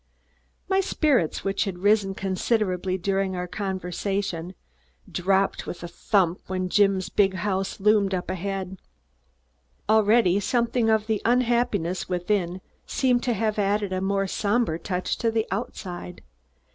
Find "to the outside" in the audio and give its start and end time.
15.19-16.23